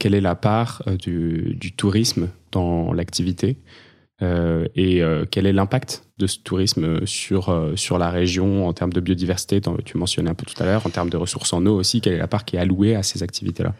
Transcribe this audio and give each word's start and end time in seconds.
quelle 0.00 0.14
est 0.14 0.20
la 0.20 0.34
part 0.34 0.82
du, 0.98 1.54
du, 1.54 1.72
tourisme 1.72 2.28
dans 2.50 2.92
l'activité 2.92 3.58
et 4.22 5.02
quel 5.30 5.46
est 5.46 5.52
l'impact 5.52 6.02
de 6.18 6.26
ce 6.26 6.38
tourisme 6.40 7.06
sur, 7.06 7.72
sur 7.76 7.96
la 7.96 8.10
région 8.10 8.66
en 8.66 8.72
termes 8.72 8.92
de 8.92 9.00
biodiversité 9.00 9.62
Tu 9.84 9.96
mentionnais 9.96 10.28
un 10.28 10.34
peu 10.34 10.44
tout 10.44 10.60
à 10.62 10.66
l'heure, 10.66 10.84
en 10.84 10.90
termes 10.90 11.08
de 11.08 11.16
ressources 11.16 11.52
en 11.52 11.64
eau 11.64 11.78
aussi, 11.78 12.02
quelle 12.02 12.14
est 12.14 12.18
la 12.18 12.26
part 12.26 12.44
qui 12.44 12.56
est 12.56 12.58
allouée 12.58 12.96
à 12.96 13.02
ces 13.02 13.22
activités-là? 13.22 13.72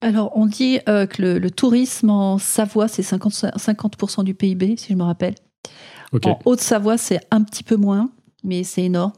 Alors, 0.00 0.32
on 0.36 0.46
dit 0.46 0.80
que 0.86 1.22
le, 1.22 1.50
tourisme 1.50 2.10
en 2.10 2.38
Savoie, 2.38 2.88
c'est 2.88 3.02
50%, 3.02 3.58
50 3.58 4.24
du 4.24 4.34
PIB, 4.34 4.76
si 4.76 4.92
je 4.92 4.98
me 4.98 5.04
rappelle. 5.04 5.34
En 6.24 6.38
Haute-Savoie, 6.44 6.98
c'est 6.98 7.20
un 7.30 7.42
petit 7.42 7.62
peu 7.62 7.76
moins, 7.76 8.10
mais 8.44 8.64
c'est 8.64 8.84
énorme. 8.84 9.12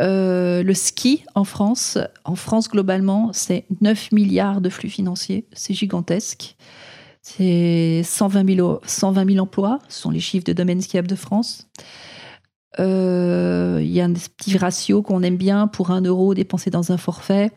Euh, 0.00 0.62
le 0.62 0.74
ski 0.74 1.24
en 1.34 1.44
France, 1.44 1.98
en 2.24 2.34
France 2.34 2.68
globalement, 2.68 3.30
c'est 3.32 3.66
9 3.80 4.12
milliards 4.12 4.60
de 4.60 4.70
flux 4.70 4.88
financiers, 4.88 5.46
c'est 5.52 5.74
gigantesque. 5.74 6.56
C'est 7.22 8.02
120 8.02 8.54
000, 8.56 8.80
120 8.84 9.38
emplois, 9.38 9.78
ce 9.88 10.00
sont 10.00 10.10
les 10.10 10.20
chiffres 10.20 10.44
de 10.44 10.54
domaine 10.54 10.80
skiable 10.80 11.08
de 11.08 11.16
France. 11.16 11.68
Euh, 12.78 13.80
il 13.82 13.90
y 13.90 14.00
a 14.00 14.04
un 14.04 14.12
petit 14.12 14.56
ratio 14.56 15.02
qu'on 15.02 15.22
aime 15.22 15.36
bien 15.36 15.66
pour 15.66 15.90
un 15.90 16.00
euro 16.00 16.34
dépensé 16.34 16.70
dans 16.70 16.92
un 16.92 16.96
forfait. 16.96 17.50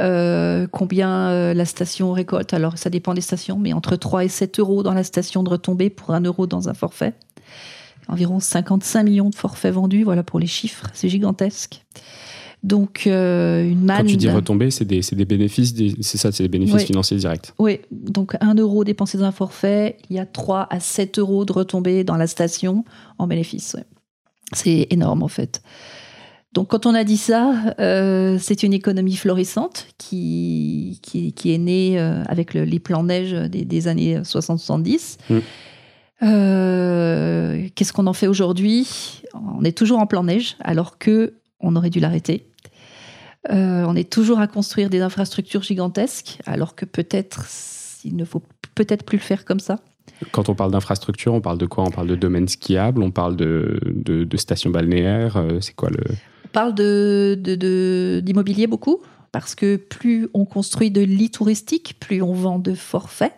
Euh, 0.00 0.66
combien 0.72 1.52
la 1.52 1.64
station 1.66 2.12
récolte? 2.12 2.54
Alors, 2.54 2.78
ça 2.78 2.88
dépend 2.88 3.12
des 3.12 3.20
stations, 3.20 3.58
mais 3.58 3.74
entre 3.74 3.96
3 3.96 4.24
et 4.24 4.28
7 4.28 4.60
euros 4.60 4.82
dans 4.82 4.94
la 4.94 5.04
station 5.04 5.42
de 5.42 5.50
retombée 5.50 5.90
pour 5.90 6.14
un 6.14 6.22
euro 6.22 6.46
dans 6.46 6.70
un 6.70 6.74
forfait 6.74 7.12
environ 8.08 8.40
55 8.40 9.02
millions 9.04 9.30
de 9.30 9.34
forfaits 9.34 9.74
vendus, 9.74 10.04
voilà 10.04 10.22
pour 10.22 10.38
les 10.38 10.46
chiffres, 10.46 10.86
c'est 10.92 11.08
gigantesque. 11.08 11.84
Donc, 12.64 13.06
euh, 13.06 13.62
une 13.62 13.84
manne. 13.84 13.98
Quand 13.98 14.06
tu 14.06 14.16
dis 14.16 14.30
retomber, 14.30 14.70
c'est 14.70 14.86
des, 14.86 15.00
des, 15.00 15.24
bénéfices, 15.26 15.74
c'est 16.00 16.16
ça, 16.16 16.32
c'est 16.32 16.44
des 16.44 16.48
bénéfices 16.48 16.84
financiers 16.84 17.18
directs. 17.18 17.52
Oui, 17.58 17.80
donc 17.90 18.36
1 18.40 18.54
euro 18.54 18.84
dépensé 18.84 19.18
dans 19.18 19.24
un 19.24 19.32
forfait, 19.32 19.98
il 20.08 20.16
y 20.16 20.18
a 20.18 20.24
3 20.24 20.68
à 20.70 20.80
7 20.80 21.18
euros 21.18 21.44
de 21.44 21.52
retombées 21.52 22.04
dans 22.04 22.16
la 22.16 22.26
station 22.26 22.86
en 23.18 23.26
bénéfice. 23.26 23.76
C'est 24.54 24.86
énorme 24.88 25.22
en 25.22 25.28
fait. 25.28 25.62
Donc, 26.54 26.68
quand 26.68 26.86
on 26.86 26.94
a 26.94 27.04
dit 27.04 27.18
ça, 27.18 27.74
euh, 27.80 28.38
c'est 28.40 28.62
une 28.62 28.72
économie 28.72 29.16
florissante 29.16 29.88
qui, 29.98 31.00
qui, 31.02 31.52
est 31.52 31.58
née 31.58 31.98
euh, 31.98 32.22
avec 32.28 32.54
les 32.54 32.78
plans 32.78 33.02
neige 33.02 33.32
des, 33.32 33.66
des 33.66 33.88
années 33.88 34.20
60-70. 34.20 35.18
Euh, 36.24 37.68
qu'est-ce 37.74 37.92
qu'on 37.92 38.06
en 38.06 38.12
fait 38.12 38.26
aujourd'hui? 38.26 39.22
On 39.34 39.64
est 39.64 39.76
toujours 39.76 39.98
en 39.98 40.06
plan 40.06 40.24
neige, 40.24 40.56
alors 40.60 40.98
que 40.98 41.34
on 41.60 41.76
aurait 41.76 41.90
dû 41.90 42.00
l'arrêter. 42.00 42.46
Euh, 43.50 43.84
on 43.86 43.94
est 43.94 44.10
toujours 44.10 44.38
à 44.38 44.46
construire 44.46 44.88
des 44.90 45.00
infrastructures 45.00 45.62
gigantesques, 45.62 46.38
alors 46.46 46.74
que 46.74 46.86
peut-être 46.86 47.46
il 48.04 48.16
ne 48.16 48.24
faut 48.24 48.42
peut-être 48.74 49.04
plus 49.04 49.18
le 49.18 49.22
faire 49.22 49.44
comme 49.44 49.60
ça. 49.60 49.80
Quand 50.30 50.48
on 50.48 50.54
parle 50.54 50.70
d'infrastructure, 50.70 51.34
on 51.34 51.40
parle 51.40 51.58
de 51.58 51.66
quoi? 51.66 51.84
On 51.84 51.90
parle 51.90 52.06
de 52.06 52.14
domaines 52.14 52.48
skiables, 52.48 53.02
on 53.02 53.10
parle 53.10 53.36
de, 53.36 53.78
de, 53.84 54.36
stations 54.36 54.70
balnéaires. 54.70 55.36
Euh, 55.36 55.60
c'est 55.60 55.74
quoi 55.74 55.90
le 55.90 56.02
On 56.44 56.48
parle 56.48 56.74
de, 56.74 58.20
d'immobilier 58.22 58.66
beaucoup, 58.66 59.02
parce 59.32 59.54
que 59.54 59.76
plus 59.76 60.28
on 60.34 60.44
construit 60.44 60.90
de 60.90 61.02
lits 61.02 61.30
touristiques, 61.30 61.96
plus 62.00 62.22
on 62.22 62.32
vend 62.32 62.58
de 62.58 62.74
forfaits 62.74 63.32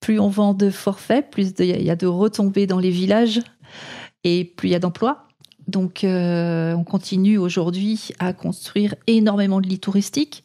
plus 0.00 0.18
on 0.18 0.28
vend 0.28 0.54
de 0.54 0.70
forfaits, 0.70 1.30
plus 1.30 1.52
il 1.58 1.82
y 1.82 1.90
a 1.90 1.96
de 1.96 2.06
retombées 2.06 2.66
dans 2.66 2.78
les 2.78 2.90
villages 2.90 3.40
et 4.24 4.44
plus 4.44 4.68
il 4.68 4.72
y 4.72 4.74
a 4.74 4.78
d'emplois. 4.78 5.26
Donc, 5.68 6.02
euh, 6.02 6.74
on 6.74 6.84
continue 6.84 7.38
aujourd'hui 7.38 8.08
à 8.18 8.32
construire 8.32 8.94
énormément 9.06 9.60
de 9.60 9.68
lits 9.68 9.78
touristiques. 9.78 10.42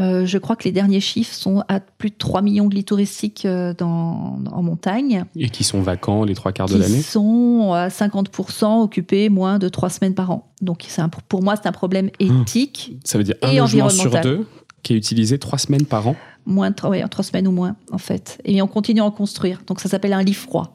Euh, 0.00 0.24
je 0.24 0.38
crois 0.38 0.54
que 0.54 0.62
les 0.62 0.72
derniers 0.72 1.00
chiffres 1.00 1.34
sont 1.34 1.64
à 1.66 1.80
plus 1.80 2.10
de 2.10 2.14
3 2.16 2.40
millions 2.40 2.68
de 2.68 2.74
lits 2.74 2.84
touristiques 2.84 3.44
euh, 3.44 3.74
dans, 3.76 4.38
en 4.50 4.62
montagne. 4.62 5.24
Et 5.36 5.50
qui 5.50 5.64
sont 5.64 5.82
vacants 5.82 6.22
les 6.22 6.34
trois 6.34 6.52
quarts 6.52 6.68
de 6.68 6.76
l'année? 6.76 6.98
Qui 6.98 7.02
sont 7.02 7.72
à 7.74 7.88
50% 7.88 8.82
occupés 8.82 9.28
moins 9.28 9.58
de 9.58 9.68
3 9.68 9.90
semaines 9.90 10.14
par 10.14 10.30
an. 10.30 10.52
Donc 10.62 10.86
un, 10.98 11.08
pour 11.08 11.42
moi, 11.42 11.56
c'est 11.56 11.68
un 11.68 11.72
problème 11.72 12.10
hum. 12.20 12.42
éthique. 12.42 12.96
Ça 13.04 13.18
veut 13.18 13.24
dire 13.24 13.34
un 13.42 13.52
logement 13.52 13.88
sur 13.88 14.20
deux 14.20 14.46
qui 14.84 14.94
est 14.94 14.96
utilisé 14.96 15.38
3 15.38 15.58
semaines 15.58 15.86
par 15.86 16.06
an? 16.06 16.16
Moins 16.48 16.72
trois, 16.72 16.96
trois 17.08 17.24
semaines 17.24 17.46
ou 17.46 17.52
moins, 17.52 17.76
en 17.92 17.98
fait. 17.98 18.40
Et 18.44 18.60
on 18.62 18.66
continue 18.66 19.00
à 19.00 19.04
en 19.04 19.10
construire. 19.10 19.60
Donc 19.66 19.80
ça 19.80 19.88
s'appelle 19.88 20.12
un 20.12 20.22
lit 20.22 20.34
froid. 20.34 20.74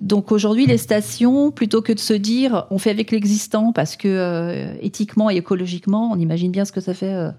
Donc 0.00 0.32
aujourd'hui, 0.32 0.66
les 0.66 0.78
stations, 0.78 1.52
plutôt 1.52 1.80
que 1.80 1.92
de 1.92 1.98
se 2.00 2.12
dire 2.12 2.66
on 2.70 2.78
fait 2.78 2.90
avec 2.90 3.12
l'existant 3.12 3.72
parce 3.72 3.96
que 3.96 4.08
euh, 4.08 4.74
éthiquement 4.80 5.30
et 5.30 5.36
écologiquement, 5.36 6.10
on 6.12 6.18
imagine 6.18 6.50
bien 6.50 6.64
ce 6.64 6.72
que 6.72 6.80
ça 6.80 6.92
fait. 6.92 7.14
Euh, 7.14 7.30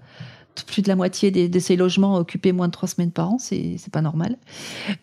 plus 0.68 0.82
de 0.82 0.88
la 0.88 0.94
moitié 0.94 1.32
de 1.32 1.58
ces 1.58 1.74
logements 1.74 2.16
occupés 2.16 2.52
moins 2.52 2.68
de 2.68 2.72
trois 2.72 2.88
semaines 2.88 3.10
par 3.10 3.28
an, 3.28 3.38
c'est 3.40 3.76
pas 3.90 4.02
normal. 4.02 4.36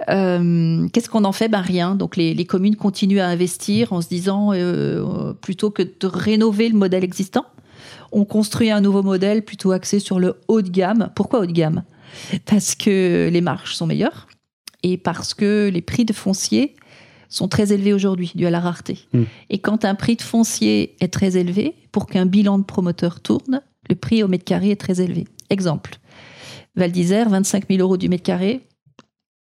Euh, 0.07 0.87
qu'est-ce 0.93 1.09
qu'on 1.09 1.25
en 1.25 1.33
fait? 1.33 1.49
Ben 1.49 1.59
rien. 1.59 1.95
Donc 1.95 2.15
les, 2.15 2.33
les, 2.33 2.45
communes 2.45 2.77
continuent 2.77 3.19
à 3.19 3.27
investir 3.27 3.91
en 3.91 3.99
se 3.99 4.07
disant 4.07 4.53
plutôt 5.41 5.69
que 5.69 5.83
de 5.83 6.07
rénover 6.07 6.69
le 6.69 6.77
modèle 6.77 7.03
existant, 7.03 7.45
on 8.13 8.23
construit 8.23 8.71
un 8.71 8.79
nouveau 8.79 9.03
modèle 9.03 9.43
plutôt 9.43 9.71
axé 9.73 9.99
sur 9.99 10.21
le 10.21 10.37
haut 10.47 10.61
de 10.61 10.69
gamme. 10.69 11.09
Pourquoi 11.15 11.41
haut 11.41 11.45
de 11.45 11.51
gamme? 11.51 11.83
Parce 12.45 12.75
que 12.75 13.29
les 13.31 13.41
marges 13.41 13.75
sont 13.75 13.87
meilleures 13.87 14.27
et 14.83 14.97
parce 14.97 15.33
que 15.33 15.69
les 15.71 15.81
prix 15.81 16.05
de 16.05 16.13
foncier 16.13 16.75
sont 17.29 17.47
très 17.47 17.71
élevés 17.71 17.93
aujourd'hui, 17.93 18.31
dû 18.35 18.45
à 18.45 18.49
la 18.49 18.59
rareté. 18.59 18.99
Hmm. 19.13 19.23
Et 19.49 19.59
quand 19.59 19.85
un 19.85 19.95
prix 19.95 20.17
de 20.17 20.21
foncier 20.21 20.95
est 20.99 21.13
très 21.13 21.37
élevé, 21.37 21.75
pour 21.91 22.07
qu'un 22.07 22.25
bilan 22.25 22.59
de 22.59 22.63
promoteur 22.63 23.21
tourne, 23.21 23.61
le 23.89 23.95
prix 23.95 24.21
au 24.21 24.27
mètre 24.27 24.43
carré 24.43 24.71
est 24.71 24.79
très 24.79 25.01
élevé. 25.01 25.25
Exemple, 25.49 25.97
Val 26.75 26.91
d'Isère, 26.91 27.29
25 27.29 27.67
000 27.69 27.81
euros 27.81 27.97
du 27.97 28.09
mètre 28.09 28.23
carré, 28.23 28.67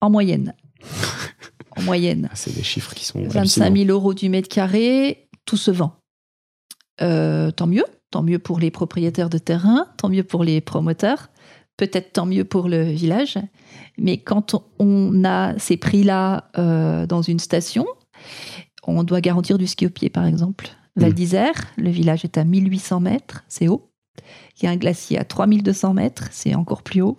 en 0.01 0.11
moyenne. 0.11 0.55
en 1.77 1.83
moyenne. 1.83 2.29
Ah, 2.31 2.37
c'est 2.37 2.55
des 2.55 2.63
chiffres 2.63 2.95
qui 2.95 3.05
sont. 3.05 3.27
25 3.27 3.75
000 3.75 3.89
euros 3.91 4.15
du 4.15 4.29
mètre 4.29 4.49
carré, 4.49 5.29
tout 5.47 5.57
se 5.57 5.71
vend. 5.71 5.97
Euh, 7.01 7.51
tant 7.51 7.67
mieux, 7.67 7.85
tant 8.11 8.23
mieux 8.23 8.39
pour 8.39 8.59
les 8.59 8.71
propriétaires 8.71 9.31
de 9.31 9.39
terrain, 9.39 9.87
tant 9.97 10.09
mieux 10.09 10.25
pour 10.25 10.45
les 10.45 10.61
promoteurs 10.61 11.31
peut-être 11.79 12.13
tant 12.13 12.27
mieux 12.27 12.45
pour 12.45 12.69
le 12.69 12.83
village. 12.83 13.39
Mais 13.97 14.19
quand 14.19 14.55
on 14.79 15.25
a 15.25 15.59
ces 15.59 15.79
prix-là 15.79 16.51
euh, 16.59 17.07
dans 17.07 17.23
une 17.23 17.39
station, 17.39 17.87
on 18.87 19.03
doit 19.05 19.23
garantir 19.23 19.57
du 19.57 19.67
ski 19.67 19.87
au 19.87 19.91
pied, 19.91 20.11
par 20.11 20.27
exemple. 20.27 20.69
Mmh. 20.97 21.01
Val 21.01 21.15
d'Isère, 21.15 21.55
le 21.79 21.89
village 21.89 22.25
est 22.25 22.37
à 22.37 22.45
1800 22.45 23.01
mètres, 23.01 23.45
c'est 23.49 23.69
haut. 23.69 23.91
Il 24.61 24.65
y 24.65 24.69
a 24.69 24.71
un 24.71 24.77
glacier 24.77 25.19
à 25.19 25.25
3200 25.25 25.95
mètres, 25.95 26.29
c'est 26.33 26.55
encore 26.55 26.83
plus 26.83 27.01
haut. 27.01 27.19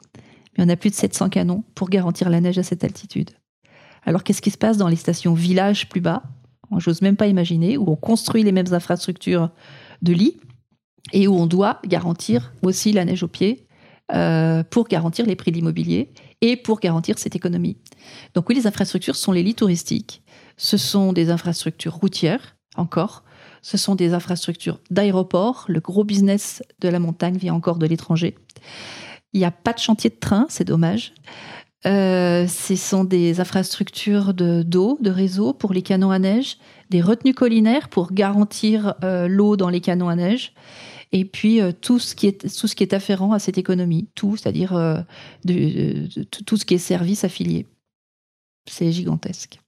Mais 0.57 0.65
on 0.65 0.69
a 0.69 0.75
plus 0.75 0.89
de 0.89 0.95
700 0.95 1.29
canons 1.29 1.63
pour 1.73 1.89
garantir 1.89 2.29
la 2.29 2.41
neige 2.41 2.57
à 2.57 2.63
cette 2.63 2.83
altitude. 2.83 3.31
Alors 4.03 4.23
qu'est-ce 4.23 4.41
qui 4.41 4.51
se 4.51 4.57
passe 4.57 4.77
dans 4.77 4.89
les 4.89 4.97
stations 4.97 5.33
villages 5.33 5.87
plus 5.87 6.01
bas? 6.01 6.23
J'ose 6.77 7.01
même 7.01 7.15
pas 7.15 7.27
imaginer, 7.27 7.77
où 7.77 7.89
on 7.89 7.95
construit 7.95 8.43
les 8.43 8.51
mêmes 8.51 8.73
infrastructures 8.73 9.49
de 10.01 10.13
lits 10.13 10.39
et 11.13 11.27
où 11.27 11.35
on 11.35 11.47
doit 11.47 11.79
garantir 11.85 12.53
aussi 12.61 12.91
la 12.91 13.05
neige 13.05 13.23
au 13.23 13.27
pied 13.27 13.65
euh, 14.13 14.63
pour 14.63 14.87
garantir 14.87 15.25
les 15.25 15.35
prix 15.35 15.51
de 15.51 15.57
l'immobilier 15.57 16.11
et 16.41 16.55
pour 16.55 16.79
garantir 16.79 17.19
cette 17.19 17.35
économie. 17.35 17.77
Donc 18.33 18.49
oui, 18.49 18.55
les 18.55 18.67
infrastructures 18.67 19.15
sont 19.15 19.31
les 19.31 19.43
lits 19.43 19.55
touristiques. 19.55 20.23
Ce 20.57 20.77
sont 20.77 21.13
des 21.13 21.29
infrastructures 21.29 21.93
routières, 21.93 22.57
encore. 22.75 23.23
Ce 23.61 23.77
sont 23.77 23.95
des 23.95 24.13
infrastructures 24.13 24.79
d'aéroport. 24.89 25.65
Le 25.67 25.79
gros 25.79 26.03
business 26.03 26.63
de 26.79 26.89
la 26.89 26.99
montagne 26.99 27.37
vient 27.37 27.53
encore 27.53 27.77
de 27.77 27.85
l'étranger. 27.85 28.35
Il 29.33 29.39
n'y 29.39 29.45
a 29.45 29.51
pas 29.51 29.73
de 29.73 29.79
chantier 29.79 30.09
de 30.09 30.15
train, 30.15 30.47
c'est 30.49 30.63
dommage. 30.63 31.13
Euh, 31.85 32.45
ce 32.47 32.75
sont 32.75 33.05
des 33.05 33.39
infrastructures 33.39 34.33
d'eau, 34.33 34.97
de, 34.99 35.09
réseau 35.09 35.53
pour 35.53 35.71
les 35.71 35.81
canons 35.81 36.11
à 36.11 36.19
neige, 36.19 36.57
des 36.89 37.01
retenues 37.01 37.33
collinaires 37.33 37.87
pour 37.87 38.11
garantir 38.11 38.95
euh, 39.03 39.27
l'eau 39.29 39.55
dans 39.55 39.69
les 39.69 39.79
canons 39.79 40.09
à 40.09 40.15
neige, 40.15 40.53
et 41.11 41.25
puis 41.25 41.61
euh, 41.61 41.71
tout 41.71 41.99
ce 41.99 42.15
qui 42.15 42.27
est 42.27 42.47
tout 42.55 42.67
ce 42.67 42.75
qui 42.75 42.83
est 42.83 42.93
afférent 42.93 43.33
à 43.33 43.39
cette 43.39 43.57
économie, 43.57 44.09
tout, 44.15 44.37
c'est-à-dire 44.37 44.75
euh, 44.75 45.01
tout 46.45 46.57
ce 46.57 46.65
qui 46.65 46.75
est 46.75 46.79
service 46.79 47.23
affilié. 47.23 47.65
C'est 48.67 48.91
gigantesque. 48.91 49.59